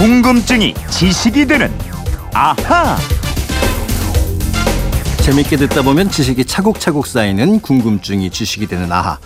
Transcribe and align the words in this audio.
궁금증이 0.00 0.72
지식이 0.88 1.44
되는 1.44 1.70
아하. 2.32 2.96
재밌게 5.18 5.58
듣다 5.58 5.82
보면 5.82 6.08
지식이 6.08 6.46
차곡차곡 6.46 7.06
쌓이는 7.06 7.60
궁금증이 7.60 8.30
지식이 8.30 8.66
되는 8.66 8.90
아하. 8.90 9.18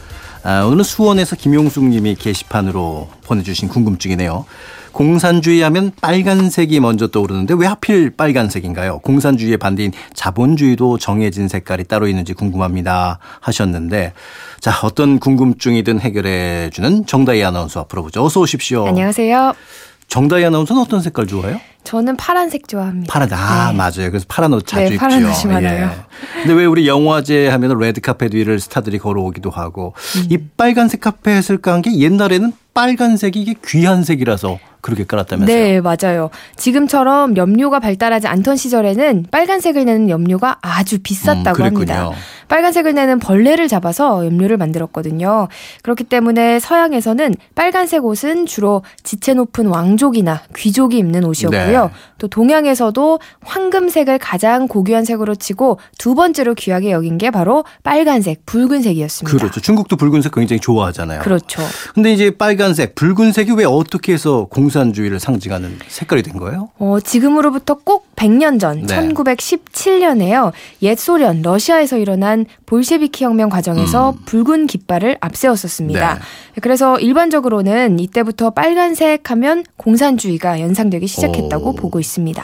아, 0.42 0.64
오늘은 0.64 0.82
수원에서 0.82 1.36
김용숙 1.36 1.84
님이 1.84 2.16
게시판으로 2.16 3.08
보내주신 3.22 3.68
궁금증이네요. 3.68 4.46
공산주의 4.90 5.60
하면 5.62 5.92
빨간색이 6.00 6.80
먼저 6.80 7.06
떠오르는데 7.06 7.54
왜 7.56 7.68
하필 7.68 8.10
빨간색인가요? 8.10 8.98
공산주의의 8.98 9.58
반대인 9.58 9.92
자본주의도 10.12 10.98
정해진 10.98 11.46
색깔이 11.46 11.84
따로 11.84 12.08
있는지 12.08 12.32
궁금합니다. 12.32 13.20
하셨는데 13.38 14.12
자, 14.58 14.72
어떤 14.82 15.20
궁금증이든 15.20 16.00
해결해 16.00 16.70
주는 16.70 17.06
정다희 17.06 17.44
아나운서 17.44 17.78
앞으로 17.80 18.02
보죠. 18.02 18.24
어서 18.24 18.40
오십시오. 18.40 18.88
안녕하세요. 18.88 19.54
정다희 20.08 20.44
아나운서는 20.44 20.80
어떤 20.82 21.00
색깔 21.00 21.26
좋아해요? 21.26 21.60
저는 21.82 22.16
파란색 22.16 22.66
좋아합니다. 22.68 23.12
파란, 23.12 23.28
아, 23.32 23.70
네. 23.70 23.76
맞아요. 23.76 24.10
그래서 24.10 24.24
파란 24.28 24.52
옷 24.54 24.66
자주 24.66 24.84
네, 24.84 24.86
입죠. 24.94 25.00
파란 25.00 25.22
옷이 25.24 25.52
많아요. 25.52 25.84
예. 25.90 26.40
근데 26.42 26.54
왜 26.54 26.64
우리 26.64 26.88
영화제 26.88 27.48
하면 27.48 27.78
레드 27.78 28.00
카펫 28.00 28.32
위를 28.32 28.58
스타들이 28.58 28.98
걸어오기도 28.98 29.50
하고 29.50 29.92
음. 30.16 30.26
이 30.30 30.38
빨간색 30.56 31.00
카펫을 31.02 31.58
깐 31.60 31.82
게 31.82 31.94
옛날에는 31.98 32.52
빨간색이 32.72 33.40
이게 33.40 33.54
귀한 33.66 34.02
색이라서 34.02 34.58
그렇게 34.80 35.04
깔았다면서요? 35.04 35.56
네, 35.56 35.80
맞아요. 35.80 36.30
지금처럼 36.56 37.36
염료가 37.36 37.80
발달하지 37.80 38.26
않던 38.26 38.56
시절에는 38.56 39.26
빨간색을 39.30 39.84
내는 39.84 40.08
염료가 40.10 40.58
아주 40.62 40.98
비쌌다고 41.02 41.62
음, 41.62 41.66
합니다. 41.66 42.10
빨간색을 42.48 42.94
내는 42.94 43.18
벌레를 43.18 43.68
잡아서 43.68 44.24
염료를 44.26 44.56
만들었거든요. 44.56 45.48
그렇기 45.82 46.04
때문에 46.04 46.60
서양에서는 46.60 47.34
빨간색 47.54 48.04
옷은 48.04 48.46
주로 48.46 48.82
지체 49.02 49.34
높은 49.34 49.66
왕족이나 49.66 50.42
귀족이 50.56 50.98
입는 50.98 51.24
옷이었고요. 51.24 51.84
네. 51.84 51.90
또 52.18 52.28
동양에서도 52.28 53.18
황금색을 53.42 54.18
가장 54.18 54.68
고귀한 54.68 55.04
색으로 55.04 55.34
치고 55.34 55.78
두 55.98 56.14
번째로 56.14 56.54
귀하게 56.54 56.92
여긴 56.92 57.18
게 57.18 57.30
바로 57.30 57.64
빨간색, 57.82 58.46
붉은색이었습니다. 58.46 59.36
그렇죠. 59.36 59.60
중국도 59.60 59.96
붉은색 59.96 60.32
굉장히 60.32 60.60
좋아하잖아요. 60.60 61.20
그렇죠. 61.20 61.62
근데 61.94 62.12
이제 62.12 62.30
빨간색, 62.30 62.94
붉은색이 62.94 63.52
왜 63.52 63.64
어떻게 63.64 64.12
해서 64.12 64.46
공산주의를 64.50 65.20
상징하는 65.20 65.78
색깔이 65.86 66.22
된 66.22 66.38
거예요? 66.38 66.70
어, 66.78 66.98
지금으로부터 67.00 67.74
꼭 67.84 68.14
100년 68.16 68.58
전 68.60 68.86
네. 68.86 68.96
1917년에요. 68.96 70.52
옛 70.82 70.98
소련 70.98 71.42
러시아에서 71.42 71.98
일어난 71.98 72.33
볼셰비키 72.66 73.24
혁명 73.24 73.48
과정에서 73.48 74.14
붉은 74.26 74.66
깃발을 74.66 75.18
앞세웠었습니다. 75.20 76.14
음. 76.14 76.18
네. 76.54 76.60
그래서 76.60 76.98
일반적으로는 76.98 78.00
이때부터 78.00 78.50
빨간색 78.50 79.30
하면 79.30 79.64
공산주의가 79.76 80.60
연상되기 80.60 81.06
시작했다고 81.06 81.70
오. 81.70 81.74
보고 81.74 82.00
있습니다. 82.00 82.42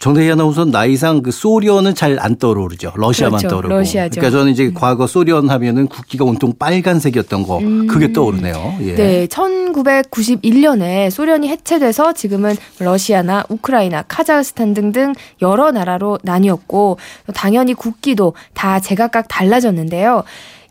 정대희 0.00 0.30
아나운서 0.32 0.64
나이상 0.64 1.20
그 1.22 1.30
소련은 1.30 1.94
잘 1.94 2.18
안 2.18 2.36
떠오르죠. 2.36 2.92
러시아만 2.96 3.38
그렇죠. 3.38 3.48
떠오르고. 3.48 3.74
러시아죠. 3.74 4.20
그러니까 4.20 4.36
저는 4.38 4.52
이제 4.52 4.72
과거 4.74 5.06
소련 5.06 5.48
하면은 5.48 5.86
국기가 5.86 6.24
온통 6.24 6.54
빨간색이었던 6.58 7.42
거 7.44 7.60
그게 7.88 8.12
떠오르네요. 8.12 8.78
예. 8.80 8.90
음. 8.90 8.96
네, 8.96 9.26
1991년에 9.26 11.10
소련이 11.10 11.48
해체돼서 11.48 12.12
지금은 12.14 12.56
러시아나 12.78 13.44
우크라이나, 13.48 14.02
카자흐스탄 14.08 14.74
등등 14.74 15.14
여러 15.42 15.70
나라로 15.70 16.18
나뉘었고 16.22 16.98
당연히 17.34 17.74
국기도 17.74 18.34
다 18.54 18.80
제각각 18.80 19.28
달라졌는데요. 19.28 20.24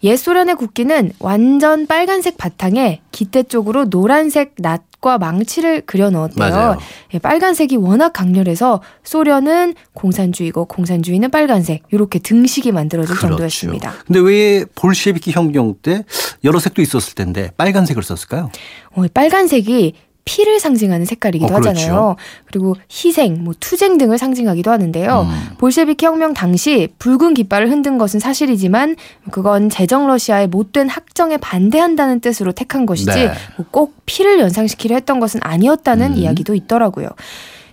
옛 0.03 0.16
소련의 0.16 0.55
국기는 0.55 1.11
완전 1.19 1.86
빨간색 1.86 2.38
바탕에 2.38 3.02
깃대 3.11 3.44
쪽으로 3.44 3.89
노란색 3.89 4.55
낫과 4.58 5.17
망치를 5.17 5.81
그려 5.86 6.09
넣었대요. 6.09 6.78
예, 7.14 7.19
빨간색이 7.19 7.75
워낙 7.75 8.14
강렬해서 8.14 8.81
소련은 9.03 9.73
공산주의고 9.94 10.65
공산주의는 10.65 11.32
빨간색 11.32 11.83
이렇게 11.92 12.20
등식이 12.20 12.71
만들어질 12.71 13.15
그렇죠. 13.15 13.27
정도였습니다. 13.27 13.93
근데 14.05 14.20
왜 14.20 14.65
볼셰비키 14.76 15.32
혁명 15.32 15.76
때 15.82 16.05
여러 16.43 16.59
색도 16.59 16.82
있었을 16.82 17.15
텐데 17.15 17.52
빨간색을 17.58 18.02
썼을까요? 18.02 18.52
어, 18.95 19.05
빨간색이 19.14 19.93
피를 20.29 20.59
상징하는 20.59 21.07
색깔이기도 21.07 21.51
어, 21.51 21.59
그렇죠. 21.59 21.69
하잖아요. 21.69 22.15
그리고 22.45 22.75
희생, 22.91 23.43
뭐 23.43 23.55
투쟁 23.59 23.97
등을 23.97 24.19
상징하기도 24.19 24.69
하는데요. 24.69 25.21
음. 25.27 25.57
볼셰비키 25.57 26.05
혁명 26.05 26.35
당시 26.35 26.89
붉은 26.99 27.33
깃발을 27.33 27.71
흔든 27.71 27.97
것은 27.97 28.19
사실이지만 28.19 28.95
그건 29.31 29.71
제정 29.71 30.05
러시아의 30.05 30.45
못된 30.45 30.87
학정에 30.87 31.37
반대한다는 31.37 32.19
뜻으로 32.19 32.51
택한 32.51 32.85
것이지 32.85 33.11
네. 33.11 33.31
뭐꼭 33.57 33.95
피를 34.05 34.39
연상시키려 34.39 34.97
했던 34.97 35.19
것은 35.19 35.39
아니었다는 35.41 36.11
음. 36.11 36.17
이야기도 36.17 36.53
있더라고요. 36.53 37.07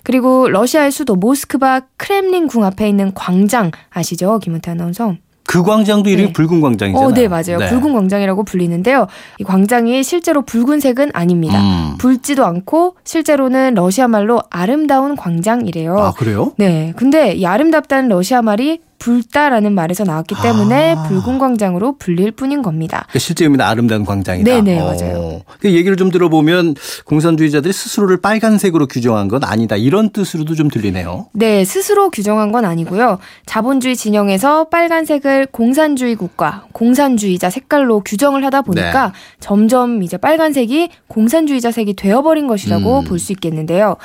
그리고 0.03 0.49
러시아의 0.49 0.93
수도 0.93 1.15
모스크바 1.15 1.83
크렘린 1.99 2.47
궁 2.47 2.65
앞에 2.65 2.89
있는 2.89 3.13
광장 3.13 3.71
아시죠? 3.91 4.39
김은태 4.39 4.71
아나운서. 4.71 5.17
그 5.47 5.63
광장도 5.63 6.11
이름이 6.11 6.29
네. 6.29 6.33
붉은 6.33 6.61
광장이잖아요. 6.61 7.09
어, 7.09 7.13
네, 7.13 7.29
맞아요. 7.29 7.59
붉은 7.69 7.93
광장이라고 7.93 8.43
불리는데요. 8.45 9.07
이 9.39 9.45
광장이 9.45 10.03
실제로 10.03 10.43
붉은색은 10.43 11.11
아닙니다. 11.15 11.61
음. 11.61 11.95
붉지도 11.99 12.45
않고 12.45 12.97
실제로는 13.05 13.75
러시아 13.75 14.09
말로 14.09 14.43
아름다운 14.51 15.17
광장이래요. 15.17 15.99
아 15.99 16.13
그래요? 16.13 16.53
네. 16.57 16.93
근데 16.97 17.33
이 17.35 17.47
아름답다는 17.47 18.09
러시아 18.09 18.43
말이 18.43 18.81
붉다라는 18.99 19.73
말에서 19.75 20.05
나왔기 20.05 20.35
때문에 20.43 20.95
아. 20.97 21.03
붉은 21.05 21.39
광장으로 21.39 21.97
불릴 21.99 22.33
뿐인 22.33 22.63
겁니다. 22.63 23.05
그러니까 23.09 23.19
실제 23.19 23.45
의미는 23.45 23.65
아름다운 23.65 24.05
광장이다. 24.05 24.51
네네, 24.51 24.81
어. 24.81 24.85
맞아요. 24.87 25.41
그 25.61 25.73
얘기를 25.73 25.97
좀 25.97 26.11
들어보면 26.11 26.75
공산주의자들이 27.05 27.73
스스로를 27.73 28.21
빨간색으로 28.21 28.87
규정한 28.87 29.29
건 29.29 29.45
아니다. 29.45 29.77
이런 29.77 30.11
뜻으로도 30.11 30.55
좀 30.55 30.69
들리네요. 30.69 31.27
네, 31.33 31.65
스스로 31.65 32.11
규정한 32.11 32.53
건 32.53 32.65
아니고요. 32.65 33.19
자본주의 33.47 33.97
진영에서 33.97 34.65
빨간색을 34.69 35.49
공산주의 35.51 36.15
국가, 36.15 36.65
공산주의자 36.73 37.51
색깔로 37.51 38.01
규정을 38.01 38.45
하다 38.45 38.63
보니까 38.63 39.07
네. 39.07 39.13
점점 39.41 40.03
이제 40.03 40.17
빨간색이 40.17 40.91
공산주의자 41.09 41.71
색이 41.71 41.95
되어버린 41.95 42.47
것이라고 42.47 43.01
음. 43.01 43.05
볼수 43.05 43.33
있겠는데요. 43.33 43.97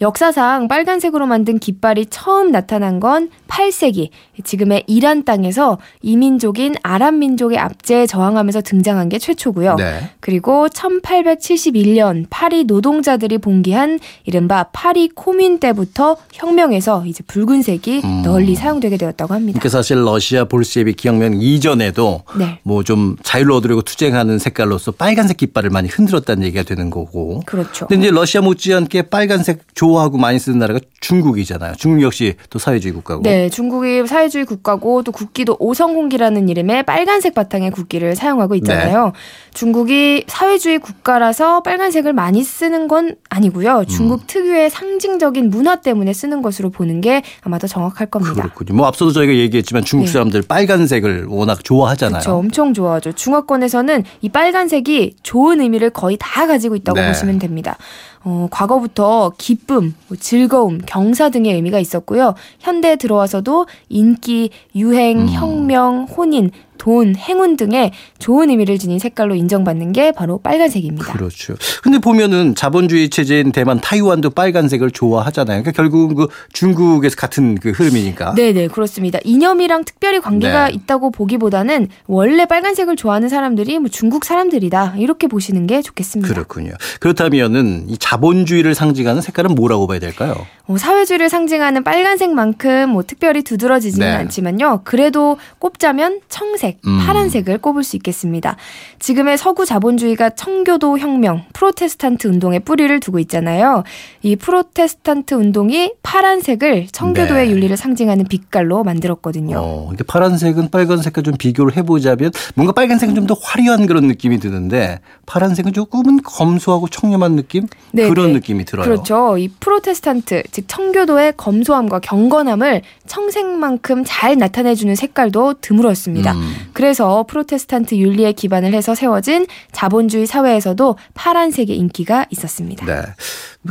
역사상 0.00 0.68
빨간색으로 0.68 1.26
만든 1.26 1.58
깃발이 1.58 2.06
처음 2.06 2.50
나타난 2.50 3.00
건 3.00 3.30
8세기 3.48 4.08
지금의 4.42 4.84
이란 4.86 5.24
땅에서 5.24 5.78
이민족인 6.02 6.74
아랍 6.82 7.14
민족의 7.14 7.58
압제에 7.58 8.06
저항하면서 8.06 8.62
등장한 8.62 9.08
게 9.08 9.18
최초고요. 9.18 9.76
네. 9.76 10.10
그리고 10.20 10.68
1871년 10.68 12.26
파리 12.30 12.64
노동자들이 12.64 13.38
봉기한 13.38 13.98
이른바 14.24 14.64
파리 14.72 15.08
코민 15.08 15.60
때부터 15.60 16.16
혁명에서 16.32 17.04
이제 17.06 17.22
붉은색이 17.26 18.00
음. 18.04 18.22
널리 18.22 18.54
사용되게 18.54 18.96
되었다고 18.96 19.34
합니다. 19.34 19.58
그러니까 19.58 19.68
사실 19.68 19.98
러시아 20.04 20.44
볼셰비키 20.44 21.08
혁명 21.08 21.40
이전에도 21.40 22.22
네. 22.38 22.58
뭐좀 22.62 23.16
자유를 23.22 23.52
얻으려고 23.52 23.82
투쟁하는 23.82 24.38
색깔로서 24.38 24.92
빨간색 24.92 25.36
깃발을 25.36 25.70
많이 25.70 25.88
흔들었다는 25.88 26.44
얘기가 26.44 26.62
되는 26.62 26.90
거고. 26.90 27.42
그렇죠. 27.46 27.86
근데 27.86 28.06
이제 28.06 28.10
러시아 28.10 28.40
못지않게 28.40 29.02
빨간색 29.02 29.74
좋아하고 29.74 30.18
많이 30.18 30.38
쓰는 30.38 30.58
나라가 30.58 30.80
중국이잖아요. 31.00 31.74
중국 31.76 32.02
역시 32.02 32.34
또 32.48 32.58
사회주의 32.58 32.92
국가고. 32.94 33.22
네, 33.22 33.48
중국이 33.50 34.06
사회 34.06 34.28
주의 34.30 34.46
국가고 34.46 35.02
또 35.02 35.12
국기도 35.12 35.56
오성홍기라는 35.58 36.48
이름의 36.48 36.84
빨간색 36.84 37.34
바탕의 37.34 37.72
국기를 37.72 38.16
사용하고 38.16 38.54
있잖아요. 38.54 39.06
네. 39.06 39.12
중국이 39.52 40.24
사회주의 40.26 40.78
국가라서 40.78 41.62
빨간색을 41.62 42.14
많이 42.14 42.42
쓰는 42.42 42.88
건 42.88 43.16
아니고요. 43.28 43.80
음. 43.80 43.86
중국 43.86 44.26
특유의 44.26 44.70
상징적인 44.70 45.50
문화 45.50 45.76
때문에 45.76 46.12
쓰는 46.12 46.40
것으로 46.40 46.70
보는 46.70 47.02
게 47.02 47.22
아마 47.42 47.58
더 47.58 47.66
정확할 47.66 48.06
겁니다. 48.06 48.34
그렇군요. 48.34 48.74
뭐 48.74 48.86
앞서도 48.86 49.12
저희가 49.12 49.34
얘기했지만 49.34 49.84
중국 49.84 50.06
네. 50.06 50.12
사람들 50.12 50.42
빨간색을 50.48 51.26
워낙 51.28 51.62
좋아하잖아요. 51.62 52.20
그렇죠. 52.20 52.36
엄청 52.36 52.72
좋아하죠. 52.72 53.12
중화권에서는 53.12 54.04
이 54.22 54.28
빨간색이 54.30 55.16
좋은 55.22 55.60
의미를 55.60 55.90
거의 55.90 56.16
다 56.18 56.46
가지고 56.46 56.76
있다고 56.76 56.98
네. 57.00 57.08
보시면 57.08 57.38
됩니다. 57.38 57.76
어, 58.22 58.48
과거부터 58.50 59.32
기쁨, 59.38 59.94
뭐 60.08 60.16
즐거움, 60.18 60.78
경사 60.84 61.30
등의 61.30 61.54
의미가 61.54 61.78
있었고요. 61.78 62.34
현대에 62.58 62.96
들어와서도 62.96 63.66
인기, 63.88 64.50
유행, 64.74 65.20
음. 65.20 65.28
혁명, 65.28 66.04
혼인, 66.04 66.50
돈, 66.80 67.14
행운 67.14 67.58
등의 67.58 67.92
좋은 68.18 68.48
의미를 68.48 68.78
지닌 68.78 68.98
색깔로 68.98 69.34
인정받는 69.34 69.92
게 69.92 70.12
바로 70.12 70.38
빨간색입니다. 70.38 71.12
그렇죠. 71.12 71.54
근데 71.82 71.98
보면은 71.98 72.54
자본주의 72.54 73.10
체제인 73.10 73.52
대만, 73.52 73.80
타이완도 73.82 74.30
빨간색을 74.30 74.90
좋아하잖아요. 74.90 75.62
그러니까 75.62 75.72
결국은 75.72 76.16
그 76.16 76.28
중국에서 76.54 77.16
같은 77.16 77.56
그 77.56 77.70
흐름이니까. 77.70 78.34
네 78.34 78.52
네 78.52 78.66
그렇습니다. 78.68 79.18
이념이랑 79.24 79.84
특별히 79.84 80.20
관계가 80.20 80.68
네. 80.68 80.74
있다고 80.74 81.10
보기보다는 81.10 81.88
원래 82.06 82.46
빨간색을 82.46 82.96
좋아하는 82.96 83.28
사람들이 83.28 83.78
뭐 83.78 83.88
중국 83.90 84.24
사람들이다 84.24 84.94
이렇게 84.96 85.26
보시는 85.26 85.66
게 85.66 85.82
좋겠습니다. 85.82 86.32
그렇군요. 86.32 86.72
그렇다면은 86.98 87.84
이 87.88 87.98
자본주의를 87.98 88.74
상징하는 88.74 89.20
색깔은 89.20 89.54
뭐라고 89.54 89.86
봐야 89.86 89.98
될까요? 89.98 90.34
어, 90.66 90.78
사회주의를 90.78 91.28
상징하는 91.28 91.84
빨간색만큼 91.84 92.88
뭐 92.88 93.02
특별히 93.02 93.42
두드러지지는 93.42 94.06
네. 94.06 94.14
않지만요. 94.14 94.80
그래도 94.84 95.36
꼽자면 95.58 96.20
청색, 96.28 96.69
흰색, 96.70 96.78
음. 96.86 96.98
파란색을 96.98 97.58
꼽을 97.58 97.82
수 97.82 97.96
있겠습니다. 97.96 98.56
지금의 98.98 99.38
서구 99.38 99.66
자본주의가 99.66 100.30
청교도 100.30 100.98
혁명, 100.98 101.42
프로테스탄트 101.52 102.28
운동의 102.28 102.60
뿌리를 102.60 103.00
두고 103.00 103.18
있잖아요. 103.20 103.82
이 104.22 104.36
프로테스탄트 104.36 105.34
운동이 105.34 105.92
파란색을 106.02 106.88
청교도의 106.92 107.46
네. 107.46 107.52
윤리를 107.52 107.76
상징하는 107.76 108.26
빛깔로 108.26 108.84
만들었거든요. 108.84 109.58
어, 109.58 109.86
근데 109.88 110.04
파란색은 110.04 110.70
빨간색과 110.70 111.22
좀 111.22 111.34
비교를 111.36 111.76
해보자면 111.76 112.30
뭔가 112.54 112.72
빨간색은 112.72 113.14
좀 113.14 113.30
더 113.30 113.36
화려한 113.40 113.86
그런 113.86 114.08
느낌이 114.08 114.40
드는데 114.40 114.98
파란색은 115.26 115.72
조금은 115.72 116.22
검소하고 116.24 116.88
청렴한 116.88 117.36
느낌? 117.36 117.68
네, 117.92 118.08
그런 118.08 118.28
네. 118.28 118.32
느낌이 118.34 118.64
들어요. 118.64 118.84
그렇죠. 118.84 119.38
이 119.38 119.46
프로테스탄트, 119.60 120.42
즉 120.50 120.64
청교도의 120.66 121.34
검소함과 121.36 122.00
경건함을 122.00 122.82
청색만큼 123.06 124.02
잘 124.04 124.36
나타내주는 124.36 124.96
색깔도 124.96 125.54
드물었습니다. 125.60 126.32
음. 126.32 126.52
그래서 126.72 127.24
프로테스탄트 127.28 127.94
윤리에 127.94 128.32
기반을 128.32 128.74
해서 128.74 128.94
세워진 128.94 129.46
자본주의 129.72 130.26
사회에서도 130.26 130.96
파란색의 131.14 131.76
인기가 131.76 132.26
있었습니다. 132.30 132.86
네. 132.86 133.02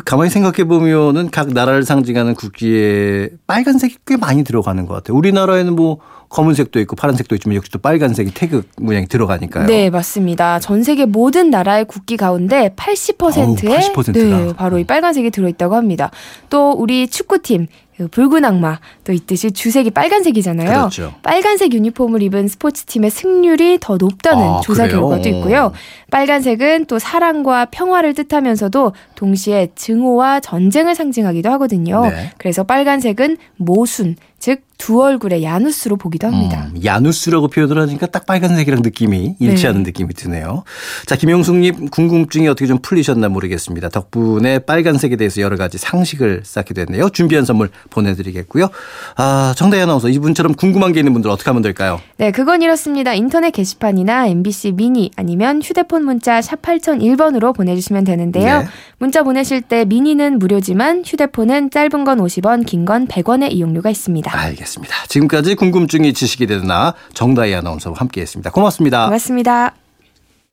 가만히 0.06 0.30
생각해 0.30 0.66
보면은 0.66 1.32
각 1.32 1.52
나라를 1.52 1.84
상징하는 1.84 2.36
국기에 2.36 3.30
빨간색이 3.48 3.98
꽤 4.06 4.18
많이 4.18 4.44
들어가는 4.44 4.86
것 4.86 4.94
같아요. 4.94 5.18
우리나라에는 5.18 5.76
뭐 5.76 6.00
검은색도 6.30 6.80
있고 6.82 6.96
파란색도 6.96 7.36
있지만 7.36 7.56
역시 7.56 7.72
또 7.72 7.80
빨간색이 7.80 8.32
태극 8.36 8.68
모양이 8.78 9.08
들어가니까요. 9.08 9.66
네, 9.66 9.90
맞습니다. 9.90 10.60
전 10.60 10.84
세계 10.84 11.06
모든 11.06 11.50
나라의 11.50 11.86
국기 11.86 12.18
가운데 12.18 12.70
80%에 12.76 13.42
어우, 13.42 13.56
80%다. 13.56 14.12
네, 14.12 14.54
바로 14.56 14.78
이 14.78 14.84
빨간색이 14.84 15.32
들어 15.32 15.50
있다고 15.50 15.76
합니다. 15.76 16.12
또 16.50 16.72
우리 16.72 17.08
축구팀 17.08 17.66
그 17.66 17.72
붉은 18.08 18.46
악마 18.46 18.80
또 19.04 19.12
있듯이 19.14 19.52
주색이 19.52 19.92
빨간색이잖아요. 19.92 20.70
그렇죠. 20.70 21.14
빨간색 21.24 21.74
유니폼을 21.74 22.22
입은 22.24 22.48
스포츠팀의 22.48 23.10
승률이 23.12 23.80
더 23.82 23.98
높다는 23.98 24.44
아, 24.44 24.62
조사 24.64 24.88
그래요? 24.88 25.02
결과도 25.02 25.30
있고요. 25.30 25.72
빨간색은 26.12 26.86
또 26.86 27.00
사랑과 27.00 27.66
평화를 27.66 28.14
뜻하면서도 28.14 28.94
동시에 29.16 29.70
증오와 29.76 30.40
전쟁을 30.40 30.96
상징하기도 30.96 31.50
하거든요. 31.52 32.06
네. 32.06 32.32
그래서 32.38 32.64
빨간색은 32.64 33.38
모순, 33.58 34.16
즉 34.40 34.70
두 34.80 35.04
얼굴의 35.04 35.44
야누스로 35.44 35.98
보기도 35.98 36.26
합니다. 36.26 36.72
음, 36.74 36.84
야누스라고 36.84 37.50
표현을 37.50 37.80
하니까 37.82 38.08
딱 38.08 38.26
빨간색이랑 38.26 38.82
느낌이 38.82 39.36
일치하는 39.38 39.84
네. 39.84 39.90
느낌이 39.90 40.14
드네요. 40.14 40.64
자, 41.06 41.18
김영숙님 41.18 41.90
궁금증이 41.90 42.48
어떻게 42.48 42.66
좀 42.66 42.80
풀리셨나 42.82 43.28
모르겠습니다. 43.28 43.90
덕분에 43.90 44.60
빨간색에 44.60 45.18
대해서 45.18 45.42
여러 45.42 45.58
가지 45.58 45.78
상식을 45.78 46.44
쌓게 46.46 46.74
됐네요. 46.74 47.10
준비한 47.10 47.44
선물 47.44 47.70
보내드리겠고요. 47.90 48.70
아, 49.16 49.54
정다희 49.58 49.82
아나운서 49.82 50.10
이분처럼 50.10 50.56
궁금한 50.56 50.94
게 50.94 51.00
있는 51.00 51.14
분들 51.14 51.30
어떻게 51.30 51.50
하면 51.50 51.62
될까요? 51.62 52.00
네, 52.18 52.32
그건 52.32 52.62
이렇습니다. 52.62 53.14
인터넷 53.14 53.52
게시판이나 53.52 54.28
MBC 54.28 54.74
미니 54.74 55.12
아니면 55.16 55.62
휴대폰 55.62 56.04
문자 56.06 56.42
샵 56.42 56.62
8001번으로 56.62 57.56
보내주시면 57.56 58.04
되는데요. 58.04 58.60
네. 58.60 58.68
문자 58.98 59.24
보내실 59.24 59.62
때 59.62 59.86
미니는 59.86 60.40
무료지만 60.40 61.04
휴대폰은 61.06 61.72
짧은 61.72 62.04
건 62.04 62.20
50원, 62.20 62.66
긴 62.66 62.86
건 62.86 63.08
100원의 63.08 63.52
이용료가 63.52 63.90
있습니다. 63.90 64.36
알겠습니다. 64.38 64.96
지금까지 65.10 65.56
궁금증이 65.56 66.14
지식이 66.14 66.48
되나 66.48 66.94
정다희 67.14 67.54
아나운서와 67.54 67.96
함께했습니다. 68.00 68.52
고맙습니다. 68.52 69.06
고맙습니다. 69.06 69.89